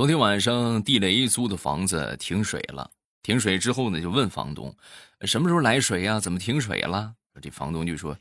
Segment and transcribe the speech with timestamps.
[0.00, 2.90] 昨天晚上地雷租的房子停水了，
[3.22, 4.74] 停水之后呢，就问房东
[5.26, 6.18] 什么时候来水呀？
[6.18, 7.12] 怎么停水了？
[7.42, 8.16] 这房东就说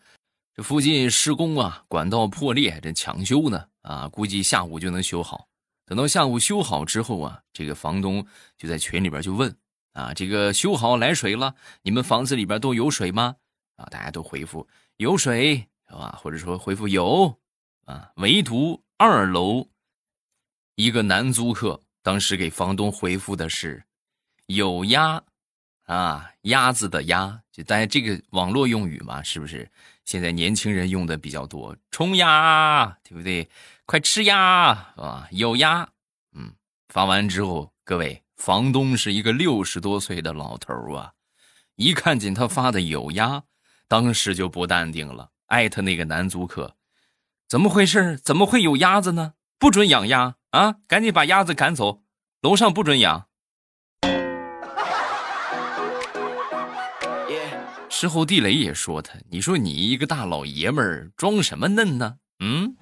[0.53, 5.47] 这附近施工啊，管道破裂，这抢修呢啊，估计下午就能修好。
[5.85, 8.27] 等到下午修好之后啊，这个房东
[8.57, 9.55] 就在群里边就问
[9.93, 13.37] 啊，这个修好来水了，你们房子里边都有水吗？
[13.77, 14.67] 啊，大家都回复
[14.97, 16.19] 有水，是吧？
[16.21, 17.39] 或者说回复有
[17.85, 19.65] 啊，唯独二楼。
[20.79, 23.83] 一个男租客当时给房东回复的是
[24.47, 25.21] “有鸭”，
[25.83, 29.69] 啊，鸭子的鸭，就大家这个网络用语嘛，是不是？
[30.05, 33.49] 现在年轻人用的比较多，冲鸭，对不对？
[33.85, 35.27] 快吃鸭啊！
[35.31, 35.85] 有鸭，
[36.31, 36.53] 嗯，
[36.87, 41.11] 发完之后，各位，房东是一个六十多岁的老头啊，
[41.75, 43.43] 一看见他发的有鸭，
[43.89, 46.77] 当时就不淡定了，艾特那个男租客，
[47.49, 48.17] 怎么回事？
[48.17, 49.33] 怎么会有鸭子呢？
[49.57, 50.37] 不准养鸭！
[50.51, 50.75] 啊！
[50.87, 52.01] 赶紧把鸭子赶走，
[52.41, 53.27] 楼上不准养。
[57.89, 62.75] 事后地雷也说他：“你说你一个大老爷们儿装什么嫩呢？”嗯。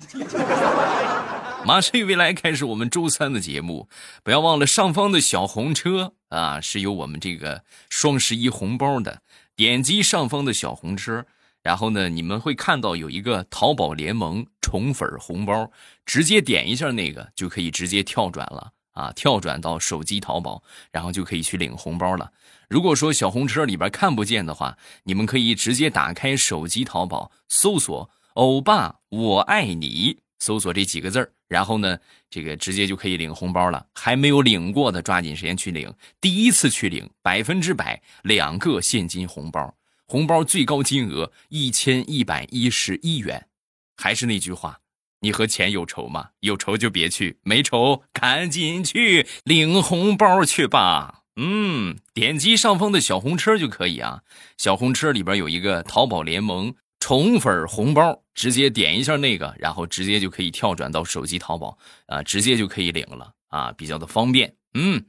[1.65, 3.89] 马上与未来开始我们周三的节目，
[4.23, 9.21] 不要忘了上方的小红车啊，是有我们这个双十一红包的。
[9.55, 11.25] 点击上方的小红车。
[11.67, 15.69] 然后呢，你们会看到有一个淘宝联盟宠粉红包，
[16.05, 22.31] 直接点一下那个就可以直接跳转了啊，跳转到手机淘宝，然后就可以去领红包了。
[22.69, 31.97] 如果说小红车里边看不见的话，你们可以直接打开手机淘宝，搜索“欧巴我爱你”，搜索这几个字然后呢，
[32.29, 33.85] 这个直接就可以领红包了。
[33.93, 35.93] 还没有领过的，抓紧时间去领。
[36.21, 39.75] 第一次去领，百分之百两个现金红包。
[40.07, 43.47] 红包最高金额一千一百一十一元，
[43.97, 44.79] 还是那句话，
[45.19, 46.29] 你和钱有仇吗？
[46.39, 51.23] 有仇就别去，没仇赶紧去领红包去吧。
[51.35, 54.21] 嗯，点击上方的小红车就可以啊。
[54.57, 64.55] 小红车里边有一个淘宝联盟宠粉红包，直接点一下那个，然后直接就可以跳转到手机淘宝啊，直接就可以领了啊，比较的方便。
[64.73, 65.05] 嗯，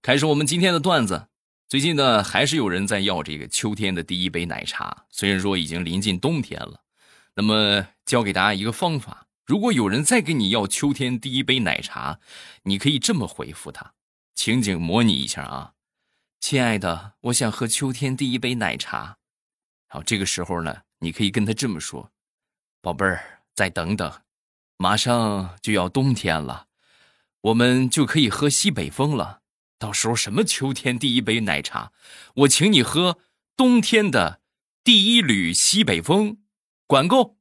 [0.00, 1.26] 开始我们今天的段子。
[1.68, 5.04] 最近呢，还是有人在要这个秋天的第一杯奶茶。
[5.10, 6.80] 虽然说已经临近冬天了，
[7.34, 12.20] 那么教给大家一个方法：如果有人再跟你要秋天第一杯奶茶，
[12.62, 13.92] 你可以这么回复他。
[14.34, 15.74] 情景模拟一下啊，
[16.40, 19.18] 亲爱的，我想喝秋天第一杯奶茶。
[19.88, 22.10] 好，这个时候呢，你可以跟他这么说
[22.80, 24.10] ：“宝贝儿，再等等，
[24.78, 26.68] 马上就要冬天了，
[27.42, 29.42] 我们就可以喝西北风了。”
[29.78, 31.92] 到时候什么秋天第一杯奶茶，
[32.34, 33.18] 我请你喝
[33.56, 34.40] 冬天的
[34.82, 36.38] 第一缕西北风，
[36.86, 37.36] 管够。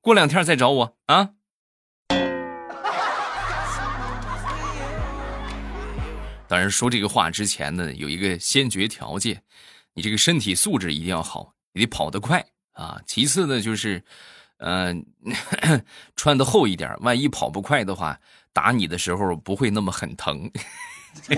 [0.00, 1.30] 过两天再找我啊。
[6.46, 9.42] 当然说这个话之前呢，有一个先决条件，
[9.94, 13.02] 你这个身体素质一定要好，你得跑得快啊。
[13.04, 14.00] 其次呢，就是，
[14.58, 15.04] 嗯，
[16.14, 18.20] 穿的厚一点，万一跑不快的话，
[18.52, 20.48] 打你的时候不会那么很疼。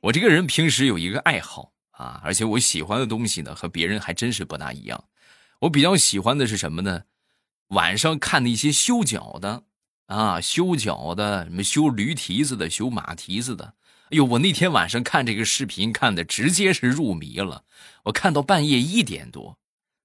[0.00, 5.04] 我这个人平时有一个爱好啊，而且我喜欢的东西呢和别人还真是不大一样。
[5.60, 7.04] 我比较喜欢的是什么呢？
[7.68, 9.62] 晚上看那些修脚的
[10.06, 13.74] 啊，修脚的，什么修驴蹄子的，修马蹄子的。
[14.10, 17.64] 哎呦，我那天晚上看这个视频看的直接是入迷了，
[18.04, 19.58] 我看到半夜一点多。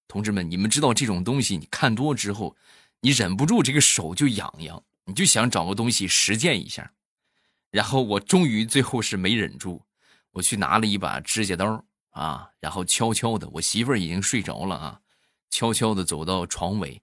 [0.07, 2.55] 同志们，你们知道这种东西，你看多之后。
[3.01, 6.91] 你忍不住这个手就痒痒，你就想找个东西实践一下，
[7.71, 9.85] 然后我终于最后是没忍住，
[10.31, 15.01] 我去拿了一把指甲刀啊，然后悄悄的，我媳妇儿已经睡着了啊，
[15.49, 17.01] 悄悄的走到床尾，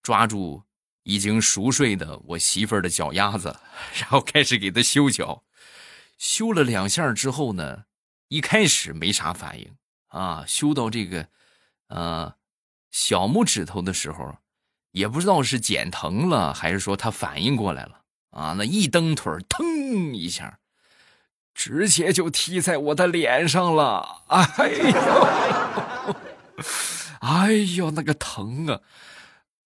[0.00, 0.62] 抓住
[1.02, 3.58] 已经熟睡的我媳妇儿的脚丫子，
[3.98, 5.42] 然后开始给她修脚，
[6.18, 7.86] 修了两下之后呢，
[8.28, 9.74] 一开始没啥反应
[10.06, 11.28] 啊，修到这个，
[11.88, 12.36] 呃，
[12.92, 14.36] 小拇指头的时候。
[14.92, 18.00] 也不知道是剪疼了，还是说他反应过来了
[18.30, 18.54] 啊？
[18.56, 20.58] 那一蹬腿腾一下，
[21.54, 24.22] 直接就踢在我的脸上了。
[24.28, 26.06] 哎呦，
[27.20, 28.80] 哎呦，那个疼啊！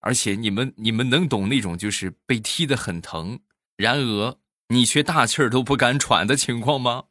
[0.00, 3.40] 而且你们你们能懂那种就是被踢的很疼，
[3.76, 4.36] 然而
[4.68, 7.04] 你却大气儿都不敢喘的情况吗？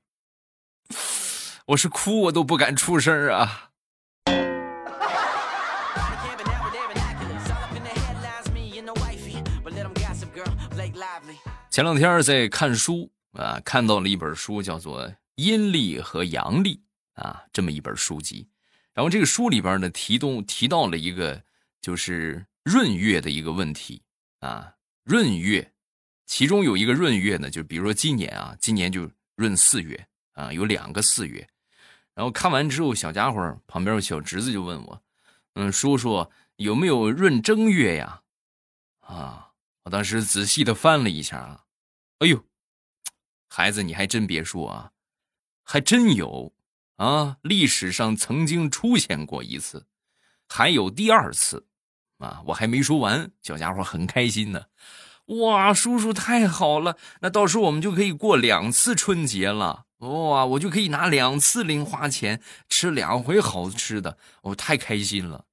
[1.68, 3.72] 我是哭我都不敢出声啊！
[11.76, 15.06] 前两天在看书啊，看到了一本书，叫做
[15.36, 16.82] 《阴历和阳历》
[17.22, 18.48] 啊，这么一本书籍。
[18.94, 21.44] 然后这个书里边呢，提动提到了一个，
[21.82, 24.02] 就是闰月的一个问题
[24.40, 24.72] 啊。
[25.04, 25.74] 闰月，
[26.26, 31.46] 其中有一个闰月呢，就比如说今年啊，今年就闰四月啊，有两个四月。
[32.14, 35.04] 然后看完之后，小家伙旁边有小侄子就问我
[35.56, 36.26] ：“嗯，叔叔
[36.56, 38.22] 有没有闰正月呀？”
[39.06, 39.52] 啊，
[39.84, 41.65] 我当时仔细的翻了一下啊，
[42.20, 42.46] 哎呦，
[43.50, 44.92] 孩子你还真别说啊，
[45.64, 46.54] 还真有
[46.96, 49.86] 啊，历史上曾经出现过一次，
[50.48, 51.68] 还有第二次，
[52.20, 54.66] 啊，我还没说完，小家伙很开心呢，
[55.26, 59.86] 哇，叔叔太好了，那到时候我们就可以过两次春节了。
[60.00, 60.46] 哇！
[60.46, 65.46] 我就可以拿两次零花钱吃两回好吃的，我太开心了。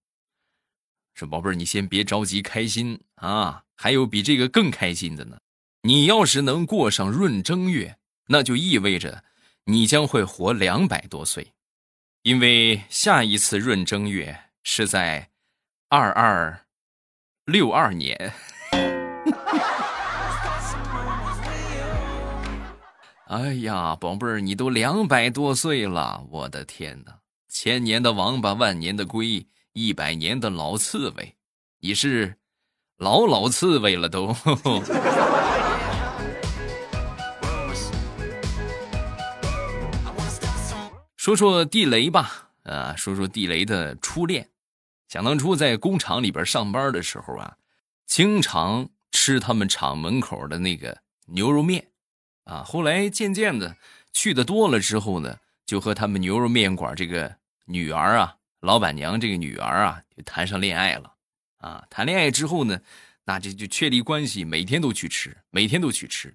[1.14, 5.38] 说宝贝儿，你先别着急开心啊，还有比这个更开心的呢。
[5.84, 7.96] 你要是能过上闰正月，
[8.29, 9.25] 那就意味着
[9.64, 11.55] 你将会活两百多岁，
[12.23, 15.31] 因为下一次闰正月是在
[15.88, 16.67] 二二
[17.46, 18.32] 六二年。
[23.26, 27.19] 哎呀，宝贝儿，你都两百多岁了，我的天哪！
[27.49, 31.35] 千年的王八，万年的龟，一百年的老刺猬，
[31.81, 32.37] 你是
[32.99, 34.32] 老老刺猬了都。
[41.22, 44.50] 说说地雷吧，啊，说说地雷的初恋。
[45.06, 47.56] 想当初在工厂里边上班的时候啊，
[48.06, 51.86] 经常吃他们厂门口的那个牛肉面。
[52.42, 53.76] 啊，后来渐渐的
[54.12, 57.36] 去的多了之后呢，就和他们牛肉面馆这个
[57.66, 61.14] 女儿啊，老板娘这个女儿啊，就谈上恋爱了。
[61.58, 62.80] 啊，谈恋爱之后呢，
[63.26, 66.34] 那这就确立关系，每天都去吃，每天都去吃。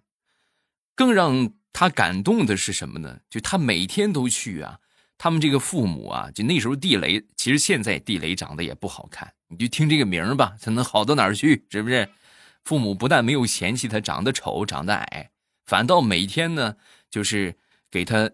[0.95, 3.20] 更让他感动的是什么呢？
[3.30, 4.80] 就他每天都去啊，
[5.16, 11.68] 他们这个父母啊，就那时候地雷，其实现在地雷长得也不好看，你就听这个名儿吧，他能好到哪儿去？
[11.70, 12.10] 是不是？
[12.64, 15.30] 父母不但没有嫌弃他长得丑、长得矮。
[15.68, 16.78] 反倒每天呢，
[17.12, 17.56] 就是
[17.92, 18.28] 给他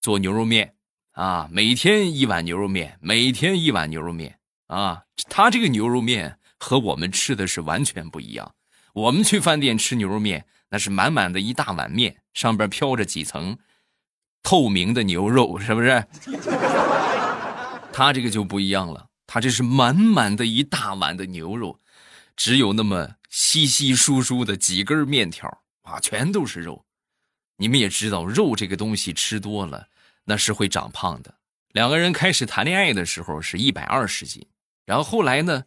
[0.00, 0.72] 做牛肉面
[1.12, 4.38] 啊，每天一碗牛肉面，每天一碗牛肉面
[4.68, 5.02] 啊。
[5.28, 8.54] 他这个牛肉面和我们吃的是完全不一样。
[8.94, 13.58] 我们去饭店吃牛肉面，那是满满的一大碗面，上边飘着几层
[14.42, 16.04] 透明的牛肉，是不是？
[17.92, 21.80] 他这个就不一样了，他这是满满的一大碗的牛肉，
[22.36, 25.62] 只有那么稀稀疏疏的几根面条。
[25.82, 26.84] 啊，全都是肉，
[27.58, 29.86] 你们也知道，肉这个东西吃多了
[30.24, 31.36] 那是会长胖的。
[31.68, 34.44] 两个人开始谈恋爱的时候是一百二十斤，
[34.84, 35.66] 然后后来呢，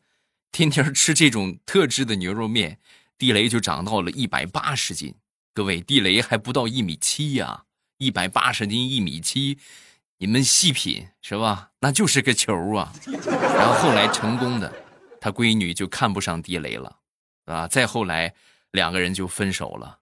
[0.51, 2.79] 天天吃这种特制的牛肉面，
[3.19, 5.13] 地雷就长到了一百八十斤。
[5.53, 7.63] 各位，地雷还不到一米七呀，
[7.97, 9.59] 一百八十斤一米七，
[10.19, 11.71] 你们细品是吧？
[11.81, 12.93] 那就是个球啊。
[13.05, 14.73] 然后后来成功的，
[15.19, 16.95] 他闺女就看不上地雷了，
[17.43, 18.33] 啊，再后来
[18.71, 19.97] 两个人就分手了。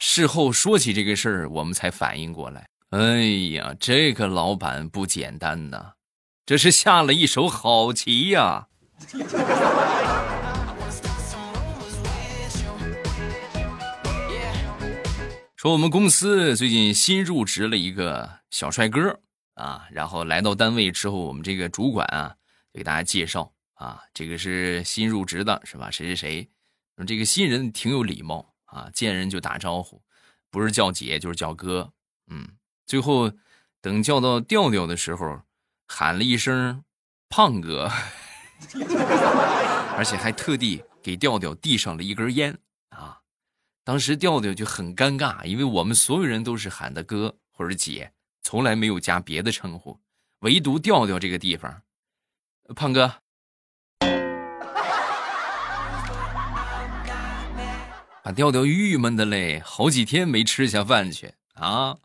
[0.00, 2.68] 事后说起这个事儿，我们才反应过来。
[2.88, 3.20] 哎
[3.52, 5.92] 呀，这个老板不简单呐，
[6.50, 8.66] 这是下了一手好棋呀！
[15.54, 19.20] 说我们公司最近新入职了一个小帅哥
[19.54, 22.34] 啊，然后来到单位之后，我们这个主管啊，
[22.72, 25.88] 给大家介绍啊，这个是新入职的，是吧？
[25.88, 26.50] 谁谁谁，
[27.06, 28.52] 这个新人挺有礼貌。
[28.64, 30.02] 啊，见人就打招呼，
[30.50, 31.92] 不是叫姐就是叫哥，
[32.28, 32.48] 嗯，
[32.86, 33.30] 最后
[33.80, 35.42] 等叫到调调的时候，
[35.92, 36.84] 喊了一声
[37.28, 37.90] “胖哥
[39.98, 42.56] ”，而且还特地给调调递上了一根烟
[42.90, 43.18] 啊。
[43.82, 49.98] 当时调调就很尴尬，因为我们所有人都是喊的哥或者姐，从来没有加别的称呼，
[50.38, 51.82] 唯独调调这个地方，
[52.76, 53.16] 胖哥。
[58.22, 61.96] 把调调郁闷的嘞，好几天没吃下饭去啊！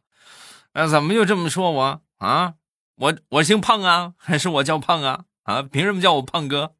[0.73, 2.55] 那怎么就这么说我啊？
[2.97, 5.25] 我我姓胖啊，还是我叫胖啊？
[5.43, 6.75] 啊，凭什么叫我胖哥？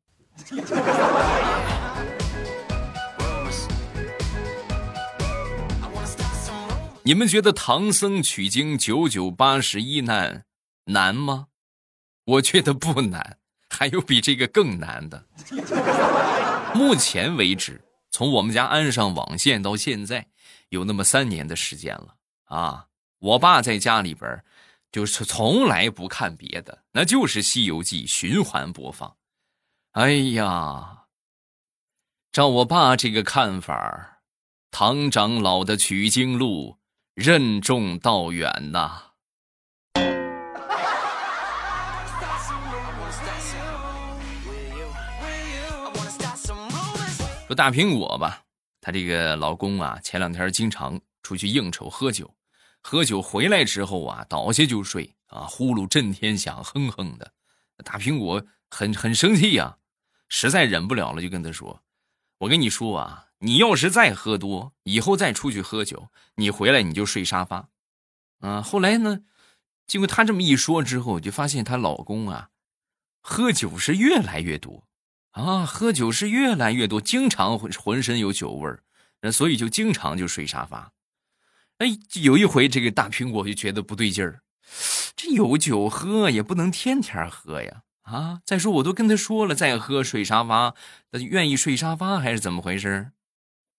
[7.03, 10.45] 你们觉得唐僧取经九九八十一难
[10.85, 11.47] 难吗？
[12.23, 13.37] 我觉得不难，
[13.69, 15.25] 还有比这个更难的。
[16.73, 17.81] 目前为止。
[18.09, 20.27] 从我们家安上网线到现在，
[20.69, 22.85] 有那么三年的时间了啊！
[23.19, 24.41] 我爸在家里边，
[24.95, 29.17] 就是从来不看别的，那就是西游记循环播放。
[29.91, 31.07] 哎呀。
[32.31, 34.21] 照我爸这个看法，
[34.71, 36.77] 唐长老的取经路
[37.13, 39.03] 任重道远呐。
[47.47, 48.43] 说大苹果吧，
[48.79, 52.33] 她这个老公啊，前两天经常出去应酬喝酒。
[52.87, 57.33] 喝酒回来之后啊，倒下就睡啊，呼噜震天响，哼哼的。
[57.83, 59.79] 大苹果很很生气呀，
[60.29, 61.81] 实在忍不了了，就跟他说
[62.37, 67.69] ：“我跟你说啊，你要是再喝多，以后再出去喝酒，你回来你就睡沙发。”
[68.41, 69.21] 啊，后来呢，
[69.87, 72.49] 经过她这么一说之后，就发现她老公啊，
[73.19, 74.87] 喝酒是越来越多。
[75.31, 80.91] 啊，喝酒是越来越多，经常浑身有酒味儿，所以就经常就睡沙发。
[81.79, 81.87] 哎，
[82.21, 84.41] 有一回这个大苹果就觉得不对劲儿，
[85.15, 87.83] 这有酒喝也不能天天喝呀。
[88.03, 90.75] 啊，再说我都跟他说了，再喝睡沙发，
[91.11, 93.11] 他愿意睡沙发还是怎么回事？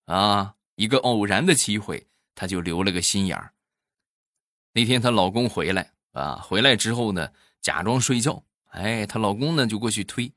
[0.06, 3.52] 啊，一个偶然的机会，他就留了个心眼儿。
[4.72, 7.30] 那天她老公回来啊，回来之后呢，
[7.62, 10.32] 假装睡觉，哎，她老公呢就过去推。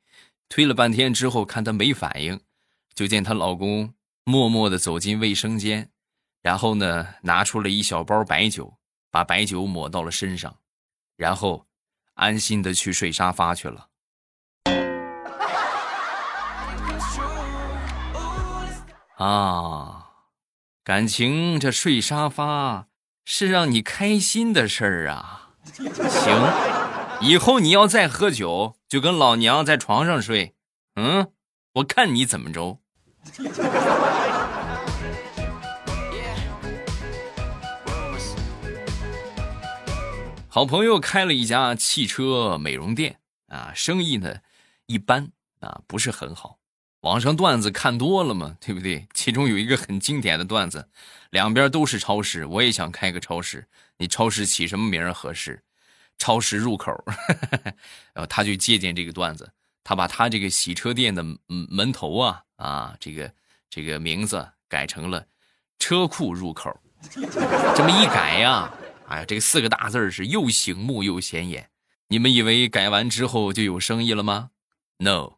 [0.48, 2.39] 推了半天之后，看她没反应，
[2.94, 5.89] 就见她老公默默的走进卫生间，
[6.41, 8.77] 然后呢，拿出了一小包白酒，
[9.12, 10.58] 把白酒抹到了身上，
[11.15, 11.65] 然后
[12.13, 13.88] 安心的去睡沙发去了。
[19.17, 20.08] 啊，
[20.84, 22.88] 感情这睡沙发
[23.25, 27.19] 是让你开心的事儿啊，行。
[27.22, 30.55] 以后你要再喝酒，就跟老娘在床上睡，
[30.96, 31.34] 嗯，
[31.74, 32.79] 我看你怎么着。
[40.51, 44.39] 好朋友开了一家汽车美容店啊，生意呢
[44.88, 46.58] 一般啊，不是很好。
[47.01, 49.08] 网上段子看多了嘛，对不对？
[49.13, 50.89] 其中有一个很经典的段子，
[51.29, 55.62] 两边都是超市，我也想开个超市，你超市起什么名合适？
[56.18, 56.91] 超市入口，
[58.13, 59.51] 然后他就借鉴这个段子，
[59.84, 63.32] 他把他这个洗车店的门头啊啊，这个
[63.70, 65.24] 这个名字改成了
[65.77, 66.75] 车库入口，
[67.13, 68.74] 这么一改呀，
[69.10, 71.72] 哎呀，这四个大字是又醒目又显眼。
[72.10, 74.51] 你们以为改完之后就有生意了吗
[75.00, 75.38] ？No，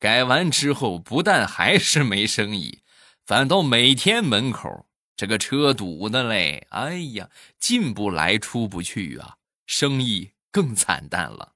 [0.00, 2.80] 改完之后不但还是没生意，
[3.26, 9.36] 反倒每天门口这个车堵的嘞，哎呀，进不来出不去啊。
[9.66, 11.52] 生意更惨淡了。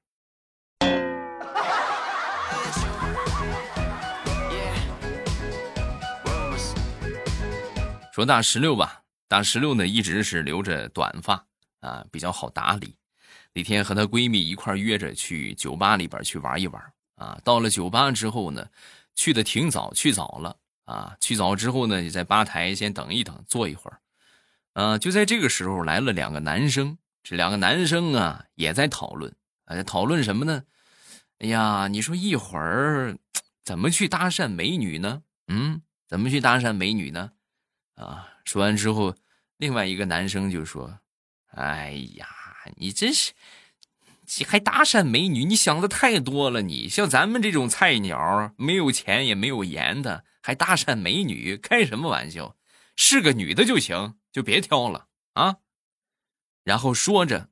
[8.12, 11.46] 说大石榴吧，大石榴呢一直是留着短发
[11.80, 12.96] 啊，比较好打理。
[13.52, 16.82] 那天和她闺蜜一块约着去酒吧里边去玩一玩
[17.16, 17.38] 啊。
[17.44, 18.66] 到了酒吧之后呢，
[19.14, 21.16] 去的挺早，去早了啊。
[21.20, 24.00] 去早之后呢，也在吧台先等一等，坐一会儿。
[24.72, 26.98] 啊，就在这个时候来了两个男生。
[27.22, 29.34] 这两个男生啊，也在讨论
[29.66, 30.62] 啊，在讨论什么呢？
[31.40, 33.18] 哎呀，你说一会儿
[33.64, 35.22] 怎么去搭讪美女呢？
[35.48, 37.32] 嗯，怎么去搭讪美女呢？
[37.96, 39.14] 啊，说完之后，
[39.58, 41.00] 另外一个男生就说
[41.52, 42.26] ：“哎呀，
[42.76, 43.34] 你真是，
[44.46, 45.44] 还搭讪美女？
[45.44, 46.62] 你想的太多了。
[46.62, 51.58] 你像咱们这种菜鸟，没有钱也没有颜的，还搭讪美女？
[51.58, 52.56] 开什么玩笑？
[52.96, 55.56] 是个女的就行，就别挑了啊。”
[56.64, 57.50] 然后说着，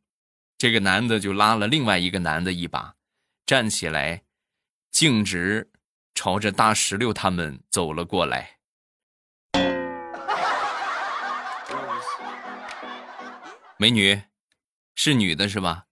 [0.56, 2.94] 这个男的就拉了另外一个男的一把，
[3.44, 4.22] 站起来，
[4.90, 5.70] 径直
[6.14, 8.52] 朝着大石榴他们走了过来。
[13.78, 14.22] 美女，
[14.94, 15.84] 是女的是吧？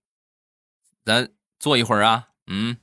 [1.03, 2.29] 咱坐一会儿啊。
[2.47, 2.77] 嗯。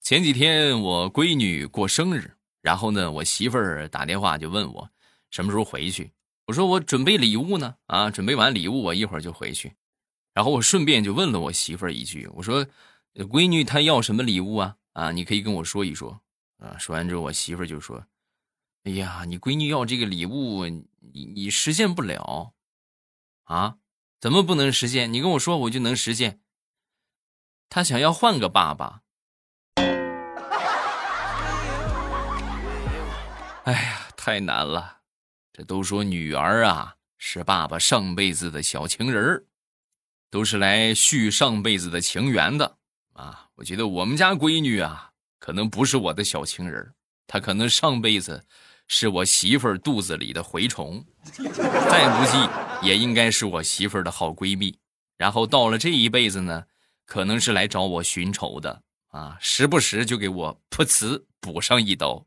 [0.00, 2.32] 前几天我闺女过生日。
[2.62, 4.88] 然后呢，我媳妇儿打电话就问我
[5.30, 6.12] 什么时候回去。
[6.46, 9.74] 我说我准备礼物呢，啊，准备完礼物我一会儿就回去。
[10.32, 12.66] 然后我顺便就问了我媳妇儿一句，我说，
[13.14, 14.76] 闺女她要什么礼物啊？
[14.94, 16.22] 啊，你可以跟我说一说。
[16.64, 18.06] 啊，说完之后我媳妇就说，
[18.84, 22.54] 哎呀，你闺女要这个礼物，你你实现不了，
[23.44, 23.76] 啊？
[24.18, 25.12] 怎么不能实现？
[25.12, 26.40] 你跟我说，我就能实现。
[27.68, 29.02] 她想要换个爸爸。
[33.64, 35.00] 哎呀，太难了！
[35.52, 39.46] 这都说女儿啊是爸爸上辈子的小情人，
[40.30, 42.78] 都是来续上辈子的情缘的
[43.12, 43.50] 啊。
[43.56, 45.13] 我觉得我们家闺女啊，
[45.44, 46.94] 可能不是我的小情人儿，
[47.26, 48.42] 她可能上辈子
[48.88, 54.78] 是我媳妇儿肚子里的蛔虫，再不济也应该是我媳妇儿的好闺蜜。
[55.18, 56.64] 然后到了这一辈子呢，
[57.04, 62.24] 可能是来找我寻仇的啊，时不时就给我噗呲补上一刀。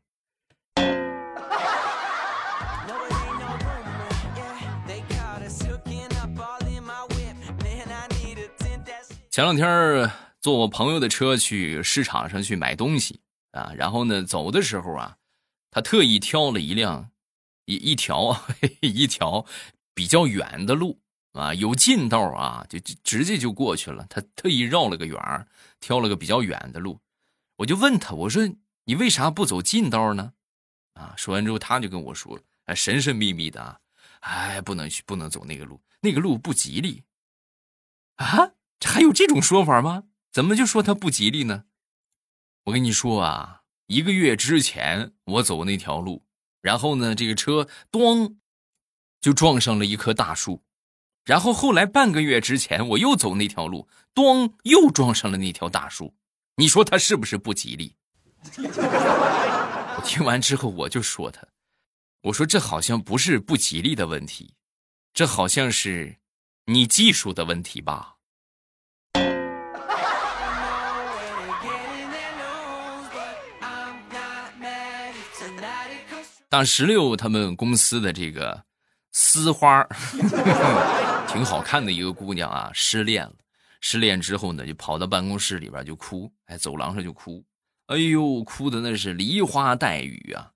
[9.28, 10.08] 前两天
[10.48, 15.18] 坐我朋友的车去市场上去买东西啊，然后呢，走的时候啊，
[15.70, 17.10] 他特意挑了一辆
[17.66, 18.46] 一一条
[18.80, 19.44] 一条
[19.92, 20.98] 比较远的路
[21.32, 24.06] 啊，有近道啊，就直接就过去了。
[24.08, 25.46] 他特意绕了个远，
[25.80, 26.98] 挑了个比较远的路。
[27.56, 28.48] 我就问他，我说
[28.84, 30.32] 你为啥不走近道呢？
[30.94, 33.78] 啊，说完之后他就跟我说，哎，神神秘秘的啊，
[34.20, 37.04] 哎，不能去，不能走那个路，那个路不吉利。
[38.16, 40.04] 啊，这还有这种说法吗？
[40.30, 41.64] 怎么就说它不吉利呢？
[42.64, 46.24] 我跟你说啊，一个月之前我走那条路，
[46.60, 48.36] 然后呢，这个车咣
[49.20, 50.62] 就撞上了一棵大树，
[51.24, 56.14] 然后后来半个月之前我又走那条路，咣又撞上了那条大树。
[56.56, 57.96] 你说它是不是不吉利？
[58.58, 61.46] 我听完之后，我就说他，
[62.22, 64.54] 我说这好像不是不吉利的问题，
[65.14, 66.18] 这好像是
[66.66, 68.17] 你技术的问题吧。
[76.48, 78.64] 大石榴他们公司的这个
[79.12, 79.86] 丝花
[81.28, 83.34] 挺好看的一个姑娘啊，失恋了。
[83.80, 87.44] 失恋之后呢，就跑到办公室里边就哭，哎，走廊上就哭，
[87.86, 90.50] 哎呦，哭的那是梨花带雨啊。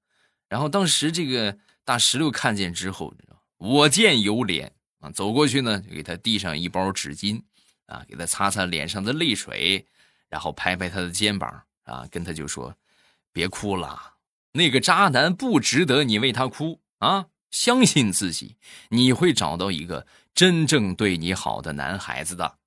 [0.48, 3.14] 然后当时这个大石榴看见之后，
[3.58, 7.42] 我见犹怜啊，走过去呢，就给他递上一包纸巾，
[7.86, 9.86] 啊，给他擦擦脸上的泪水，
[10.28, 12.74] 然后拍拍他的肩膀，啊，跟他就说
[13.30, 14.14] ：“别哭了，
[14.52, 18.56] 那个渣男不值得你为他哭啊，相信自己，
[18.90, 22.58] 你会找到一个真正对你好的男孩子的。”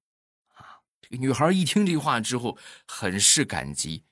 [1.02, 4.06] 这个女孩一听这话之后，很是感激，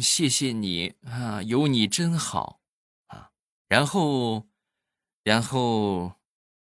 [0.00, 2.60] 谢谢你啊，有你真好
[3.08, 3.28] 啊。
[3.68, 4.48] 然后，
[5.22, 6.14] 然后，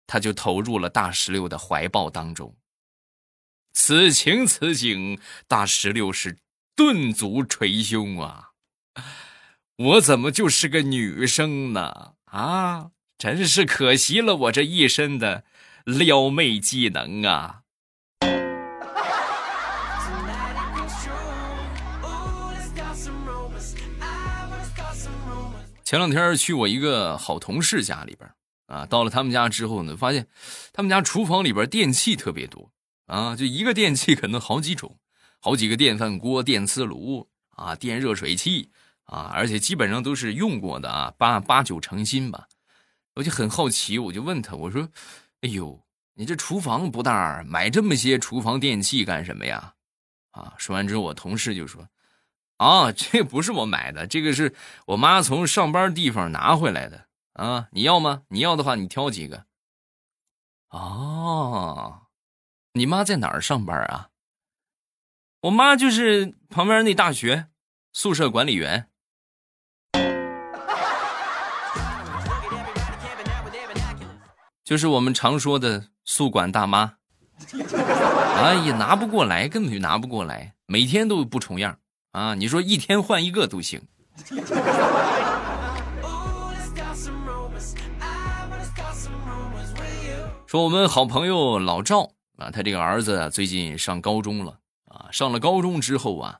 [0.06, 2.56] 他就投入了大石榴的怀抱当中。
[3.74, 6.38] 此情此景，大石榴是
[6.74, 8.52] 顿足捶胸啊！
[9.76, 12.12] 我怎么就是个女生呢？
[12.26, 15.44] 啊，真是可惜了我这一身的
[15.84, 17.60] 撩妹技能啊！
[25.82, 28.30] 前两天去我一个好同事家里边
[28.66, 30.26] 啊，到了他们家之后呢，发现
[30.72, 32.70] 他们家厨房里边电器特别多
[33.06, 34.98] 啊，就一个电器可能好几种，
[35.40, 38.70] 好几个电饭锅、电磁炉啊、电热水器
[39.12, 42.48] 啊，而且基本上都是用过的啊，八八九成新吧。
[43.14, 44.88] 我就很好奇，我就问他，我说
[45.42, 49.74] ：“哎呦，你这厨房不大，买这么些厨房电器干什么呀？”
[50.32, 51.86] 啊，说完之后，我同事就说。
[52.56, 54.54] 啊，这不是我买的，这个是
[54.86, 57.68] 我妈从上班地方拿回来的啊！
[57.72, 58.22] 你要吗？
[58.28, 59.46] 你要的话，你挑几个。
[60.68, 62.02] 哦，
[62.72, 64.10] 你妈在哪儿上班啊？
[65.40, 67.48] 我妈就是旁边那大学
[67.92, 68.88] 宿舍管理员，
[74.64, 76.94] 就是我们常说的宿管大妈。
[78.42, 81.78] 啊，也，拿不过来，根本就拿不过来，每天都不重样。
[82.12, 83.80] 啊，你说一天换一个都行。
[90.46, 96.38] 说我们好朋友老赵啊，他这个儿子最近上高中了啊，上了高中之后啊，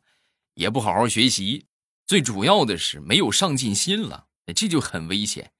[0.55, 1.65] 也不好好学习，
[2.07, 5.51] 最主要的是没有上进心了，这就很危险。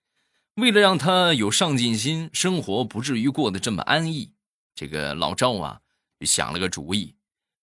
[0.57, 4.33] 为了让他有上进心，生活不至于过得这么安逸，
[4.75, 5.81] 这个老赵啊
[6.21, 7.15] 想了个主意，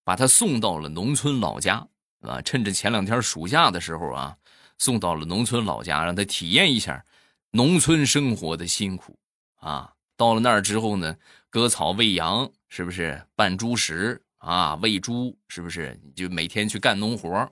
[0.04, 1.88] 把他送到了农村老家。
[2.22, 4.36] 啊，趁着前两天暑假的时候啊，
[4.78, 7.06] 送到了农村老家，让他体验一下
[7.52, 9.18] 农村生活的辛苦
[9.62, 9.94] 啊。
[10.18, 11.16] 到了那儿之后呢，
[11.50, 14.76] 割草喂羊，是不是拌猪食啊？
[14.82, 17.50] 喂猪，是不是你就每天去干农活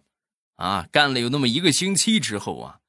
[0.57, 0.85] 啊？
[0.91, 2.79] 干了有那么一个星期之后啊，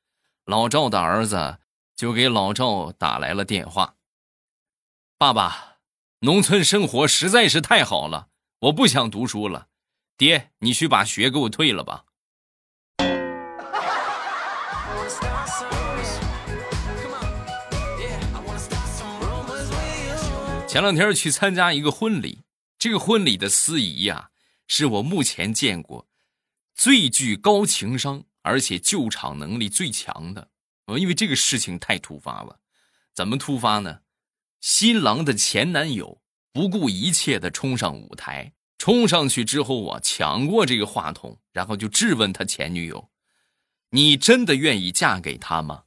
[0.46, 1.58] 老赵的儿子
[1.98, 3.96] 就给老赵打来了电话
[5.18, 5.78] ：“爸爸，
[6.20, 8.28] 农村生活实在是太好了，
[8.60, 9.66] 我不想读书了。”
[10.16, 12.04] 爹，你去把学给我退了吧。
[20.68, 22.44] 前两天去参加一个婚礼，
[22.78, 24.30] 这个婚礼的司仪呀，
[24.68, 26.06] 是我目前见过
[26.76, 30.50] 最具高情商，而且救场能力最强的。
[30.96, 32.60] 因为这个事情太突发了，
[33.12, 34.00] 怎么突发呢？
[34.60, 36.22] 新郎的前男友
[36.52, 38.54] 不顾一切的冲上舞台。
[38.78, 43.10] 冲上去之后啊，抢过这个话筒，然后就质问他前女友
[43.90, 45.82] ：“你真的愿意嫁给他吗？”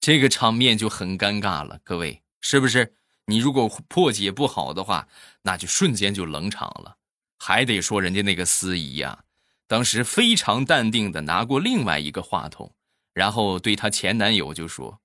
[0.00, 2.96] 这个场面就很尴尬了，各位是不是？
[3.26, 5.06] 你如果破解不好的话，
[5.42, 6.96] 那就瞬间就冷场了。
[7.38, 9.24] 还得说人家那个司仪呀，
[9.68, 12.74] 当时非常淡定的拿过另外一个话筒，
[13.18, 15.00] 然后对她前男友就说：“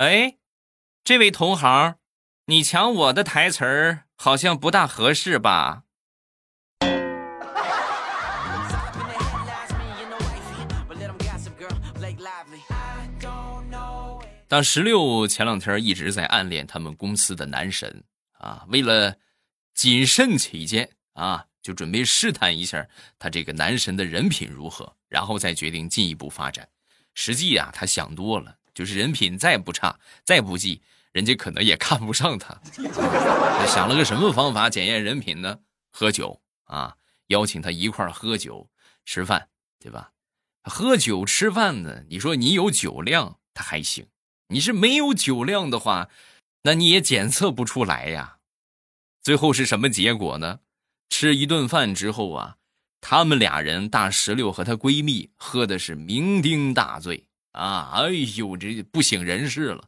[0.00, 0.38] 哎，
[1.04, 1.96] 这位同行，
[2.46, 5.82] 你抢我的台词儿好像不大合适吧？”
[14.48, 18.02] 当十六前两天一直在暗恋他们公司的男神
[18.38, 19.18] 啊，为了
[19.74, 22.88] 谨慎起见啊，就准备试探一下
[23.18, 26.66] 他这个男神的人品如何，然后再决定进一步发展。
[27.14, 32.60] 实际啊，他想多了，就是人品再不差、再不济，人家可能也看不上他。
[33.66, 35.60] 想了个什么方法检验人品呢？
[35.90, 36.96] 喝酒啊，
[37.28, 38.68] 邀请他一块喝酒、
[39.04, 39.48] 吃饭，
[39.78, 40.10] 对吧？
[40.64, 44.08] 喝酒吃饭呢，你说你有酒量，他还行。
[44.48, 46.08] 你是没有酒量的话，
[46.62, 48.38] 那你也检测不出来呀。
[49.22, 50.60] 最后是什么结果呢？
[51.08, 52.56] 吃一顿饭之后啊，
[53.06, 57.90] 他们俩人大石榴和她闺蜜喝的是酩酊大醉啊！
[57.92, 59.84] 哎呦，这不省人事了。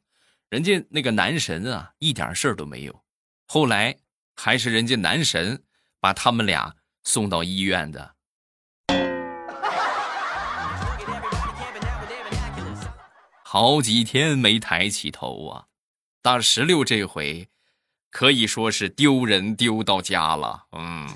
[0.50, 3.05] 人家那个男神啊，一点事儿都没有。
[3.46, 3.96] 后来
[4.35, 5.64] 还是人家男神
[5.98, 8.14] 把他们俩送到医院的。
[13.42, 15.64] 好几天没抬起头啊，
[16.20, 17.48] 大石榴这回
[18.16, 20.64] 可以说是丢人丢到家了。
[20.72, 21.07] 嗯，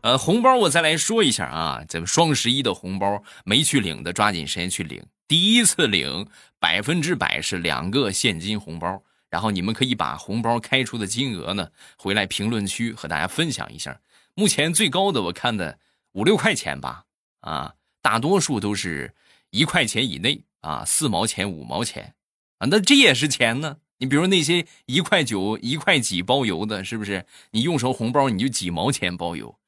[0.00, 5.00] 呃，红包我再来说一下啊，咱们双十一的红包没去领的，抓紧时间去领。
[5.28, 6.26] 第一次领
[6.58, 13.96] 百分之百是两个现金红包，然后你们可以把红包开出的金额呢，回来评论区和大家分享一下。
[14.34, 15.78] 目前最高的我看的
[16.14, 17.04] 五六块钱吧，
[17.42, 19.14] 啊，大多数都是
[19.50, 22.14] 一块钱以内啊，四毛钱、五毛钱，
[22.58, 23.78] 啊，那这也是钱呢。
[23.98, 27.24] 你比如那些一块九、一块几包邮的，是不是？
[27.52, 29.58] 你用手红包你就几毛钱包邮，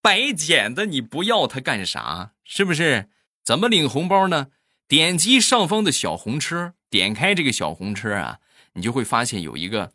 [0.00, 2.32] 白捡的你不要它干啥？
[2.44, 3.08] 是不是？
[3.44, 4.48] 怎么领红包呢？
[4.86, 8.38] 点击上方的小红车，点开这个小红车啊，
[8.72, 9.92] 你就会发现有一个。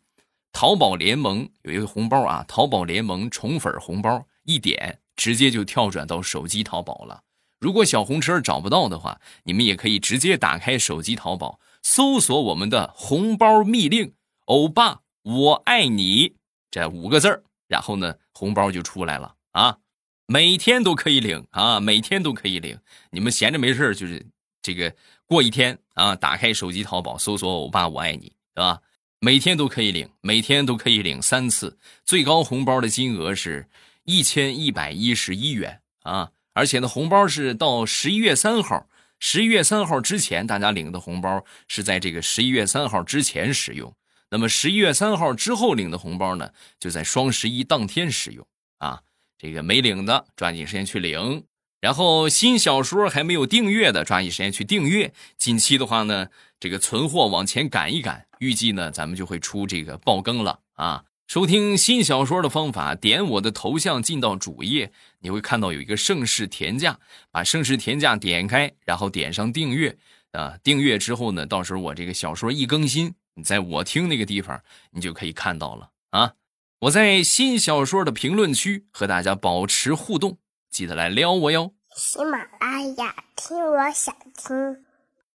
[0.52, 7.24] 淘宝联盟有一个红包啊，淘宝联盟宠粉红包，一点直接就跳转到手机淘宝了。
[7.64, 14.12] 如果小红车找不到的话，你们也可以直接打开手机淘宝，搜索我们的红包密令
[14.44, 16.34] “欧巴我爱你”
[16.70, 19.78] 这五个字儿，然后呢，红包就出来了啊！
[20.26, 22.78] 每天都可以领啊，每天都可以领。
[23.10, 24.22] 你们闲着没事就是
[24.60, 28.82] 这个过一天啊，打开手机淘宝，搜索“欧巴我爱你”，是吧？
[29.20, 33.70] 每天都可以领，每天都可以领三次，最高红包的金额是
[34.04, 36.30] 一千一百一十一元啊！
[36.54, 38.88] 而且呢，红包是到十一月三号，
[39.20, 43.94] 十一月三号之前大家领的红包是在这个十一月三号之前使用，
[44.30, 48.46] 那么十一月三号之后领的红包呢，就在双十一当天使用
[48.78, 49.02] 啊！
[49.36, 51.44] 这个没领的抓紧时间去领，
[51.80, 55.12] 然后新小说还没有订阅的抓紧时间去订阅。
[55.36, 58.26] 近期的话呢，这个存货往前赶一赶。
[58.38, 61.04] 预计呢，咱们就会出这个爆更了啊！
[61.26, 69.96] 收听新小说的方法，点我的头像进到主页，你会看到有一个盛世田价，把盛世田价点开，然后点上订阅
[70.32, 70.58] 啊！
[70.62, 76.34] 订阅之后呢，到时候我这个小说一更新，你在我听那个地方，你就可以看到了啊！
[76.80, 80.36] 我在新小说的评论区和大家保持互动，
[80.70, 81.72] 记得来撩我哟！
[81.96, 84.83] 喜马拉雅听，我想听。